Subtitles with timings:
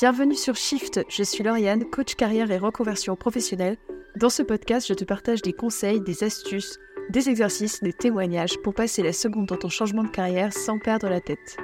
[0.00, 3.76] Bienvenue sur Shift, je suis Lauriane, coach carrière et reconversion professionnelle.
[4.14, 6.78] Dans ce podcast, je te partage des conseils, des astuces,
[7.10, 11.08] des exercices, des témoignages pour passer la seconde dans ton changement de carrière sans perdre
[11.08, 11.56] la tête.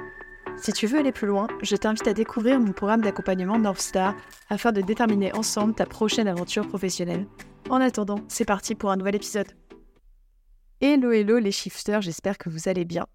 [0.57, 4.13] Si tu veux aller plus loin, je t'invite à découvrir mon programme d'accompagnement North Star
[4.49, 7.27] afin de déterminer ensemble ta prochaine aventure professionnelle.
[7.69, 9.53] En attendant, c'est parti pour un nouvel épisode.
[10.81, 13.05] Hello hello les shifters, j'espère que vous allez bien.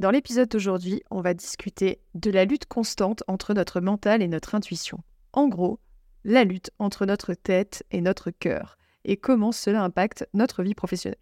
[0.00, 4.54] Dans l'épisode d'aujourd'hui, on va discuter de la lutte constante entre notre mental et notre
[4.54, 5.00] intuition.
[5.34, 5.78] En gros,
[6.24, 11.20] la lutte entre notre tête et notre cœur, et comment cela impacte notre vie professionnelle.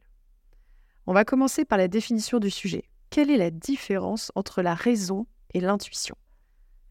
[1.09, 2.85] On va commencer par la définition du sujet.
[3.11, 6.15] Quelle est la différence entre la raison et l'intuition?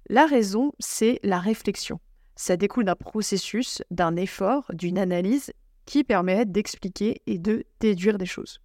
[0.10, 2.02] La raison, c'est la réflexion.
[2.36, 5.54] Ça découle d'un processus, d'un effort, d'une analyse
[5.86, 8.60] qui permet d'expliquer et de déduire des choses.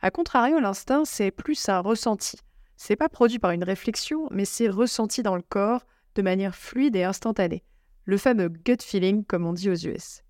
[0.00, 2.38] A contrario, l'instinct, c'est plus un ressenti.
[2.76, 6.96] C'est pas produit par une réflexion, mais c'est ressenti dans le corps de manière fluide
[6.96, 7.64] et instantanée.
[8.04, 10.22] Le fameux gut feeling, comme on dit aux US.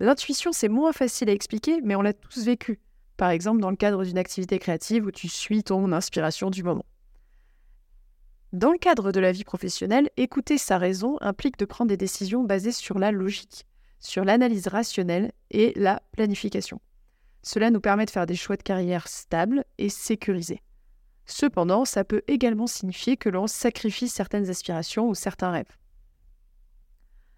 [0.00, 2.80] L'intuition, c'est moins facile à expliquer, mais on l'a tous vécu.
[3.16, 6.86] Par exemple, dans le cadre d'une activité créative où tu suis ton inspiration du moment.
[8.52, 12.44] Dans le cadre de la vie professionnelle, écouter sa raison implique de prendre des décisions
[12.44, 13.66] basées sur la logique,
[13.98, 16.80] sur l'analyse rationnelle et la planification.
[17.42, 20.62] Cela nous permet de faire des choix de carrière stables et sécurisés.
[21.30, 25.76] Cependant, ça peut également signifier que l'on sacrifie certaines aspirations ou certains rêves.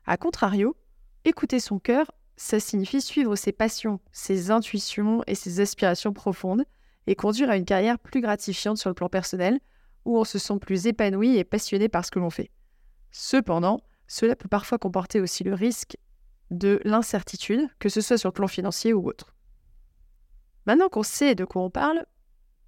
[0.06, 0.77] A contrario,
[1.24, 6.64] écouter son cœur, ça signifie suivre ses passions, ses intuitions et ses aspirations profondes
[7.08, 9.58] et conduire à une carrière plus gratifiante sur le plan personnel,
[10.04, 12.50] où on se sent plus épanoui et passionné par ce que l'on fait.
[13.10, 15.97] Cependant, cela peut parfois comporter aussi le risque
[16.52, 19.34] de l'incertitude, que ce soit sur le plan financier ou autre.
[20.66, 22.06] Maintenant qu'on sait de quoi on parle,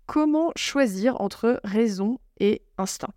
[0.06, 3.12] Comment choisir entre raison et instinct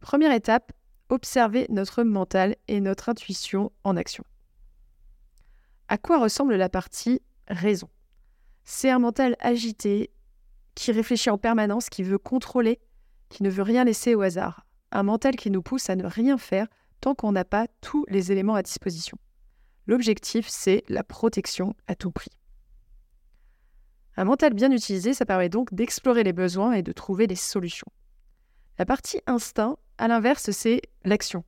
[0.00, 0.72] Première étape,
[1.08, 4.24] observer notre mental et notre intuition en action.
[5.88, 7.88] À quoi ressemble la partie raison?
[8.64, 10.10] C'est un mental agité,
[10.74, 12.78] qui réfléchit en permanence, qui veut contrôler,
[13.30, 14.66] qui ne veut rien laisser au hasard.
[14.92, 16.66] Un mental qui nous pousse à ne rien faire
[17.00, 19.18] tant qu'on n'a pas tous les éléments à disposition.
[19.86, 22.30] L'objectif, c'est la protection à tout prix.
[24.18, 27.86] Un mental bien utilisé, ça permet donc d'explorer les besoins et de trouver des solutions.
[28.76, 31.44] La partie instinct, à l'inverse, c'est l'action.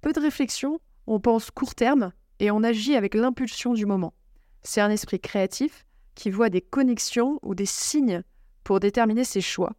[0.00, 4.14] Peu de réflexion, on pense court terme et on agit avec l'impulsion du moment.
[4.62, 5.84] C'est un esprit créatif
[6.14, 8.22] qui voit des connexions ou des signes
[8.62, 9.74] pour déterminer ses choix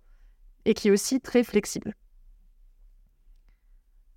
[0.65, 1.95] et qui est aussi très flexible.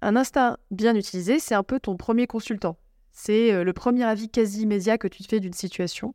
[0.03, 2.77] Un instinct bien utilisé, c'est un peu ton premier consultant.
[3.11, 6.15] C'est euh, le premier avis quasi immédiat que tu te fais d'une situation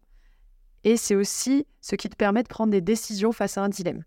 [0.84, 4.04] et c'est aussi ce qui te permet de prendre des décisions face à un dilemme.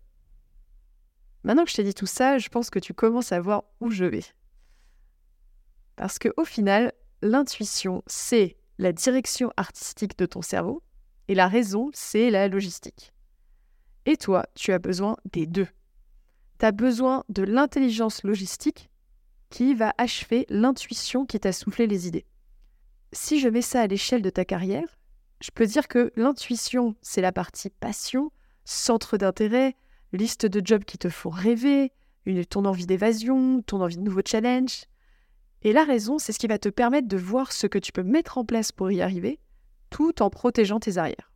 [1.43, 3.89] Maintenant que je t'ai dit tout ça, je pense que tu commences à voir où
[3.89, 4.23] je vais.
[5.95, 10.83] Parce qu'au final, l'intuition, c'est la direction artistique de ton cerveau,
[11.27, 13.13] et la raison, c'est la logistique.
[14.05, 15.67] Et toi, tu as besoin des deux.
[16.59, 18.89] Tu as besoin de l'intelligence logistique
[19.49, 22.25] qui va achever l'intuition qui t'a soufflé les idées.
[23.13, 24.96] Si je mets ça à l'échelle de ta carrière,
[25.41, 28.31] je peux dire que l'intuition, c'est la partie passion,
[28.65, 29.75] centre d'intérêt,
[30.13, 31.91] liste de jobs qui te font rêver,
[32.49, 34.85] ton envie d'évasion, ton envie de nouveaux challenges.
[35.63, 38.03] Et la raison, c'est ce qui va te permettre de voir ce que tu peux
[38.03, 39.39] mettre en place pour y arriver,
[39.89, 41.31] tout en protégeant tes arrières.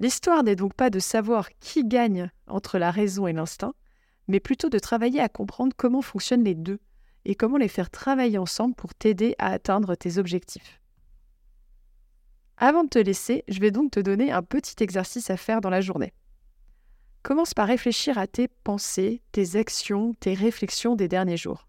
[0.00, 3.74] L'histoire n'est donc pas de savoir qui gagne entre la raison et l'instinct,
[4.28, 6.80] mais plutôt de travailler à comprendre comment fonctionnent les deux
[7.26, 10.79] et comment les faire travailler ensemble pour t'aider à atteindre tes objectifs.
[12.62, 15.70] Avant de te laisser, je vais donc te donner un petit exercice à faire dans
[15.70, 16.12] la journée.
[17.22, 21.68] Commence par réfléchir à tes pensées, tes actions, tes réflexions des derniers jours.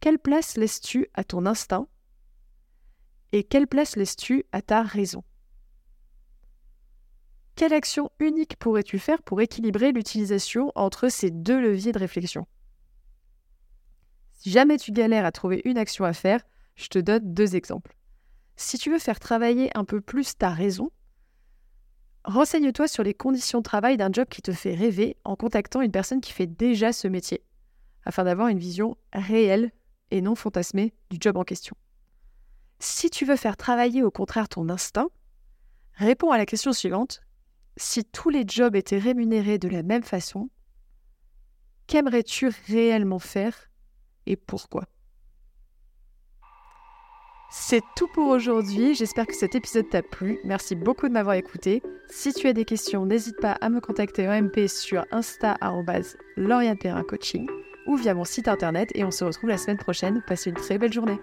[0.00, 1.86] Quelle place laisses-tu à ton instinct
[3.30, 5.22] et quelle place laisses-tu à ta raison?
[7.54, 12.46] Quelle action unique pourrais-tu faire pour équilibrer l'utilisation entre ces deux leviers de réflexion?
[14.32, 16.42] Si jamais tu galères à trouver une action à faire,
[16.74, 17.96] je te donne deux exemples.
[18.56, 20.90] Si tu veux faire travailler un peu plus ta raison,
[22.24, 25.90] renseigne-toi sur les conditions de travail d'un job qui te fait rêver en contactant une
[25.90, 27.42] personne qui fait déjà ce métier,
[28.04, 29.72] afin d'avoir une vision réelle
[30.10, 31.76] et non fantasmée du job en question.
[32.78, 35.08] Si tu veux faire travailler au contraire ton instinct,
[35.94, 37.20] réponds à la question suivante.
[37.76, 40.50] Si tous les jobs étaient rémunérés de la même façon,
[41.86, 43.70] qu'aimerais-tu réellement faire
[44.26, 44.84] et pourquoi?
[47.54, 48.94] C'est tout pour aujourd'hui.
[48.94, 50.38] J'espère que cet épisode t'a plu.
[50.42, 51.82] Merci beaucoup de m'avoir écouté.
[52.08, 55.58] Si tu as des questions, n'hésite pas à me contacter en MP sur insta
[57.06, 57.46] Coaching.
[57.86, 60.22] ou via mon site internet et on se retrouve la semaine prochaine.
[60.26, 61.20] Passez une très belle journée.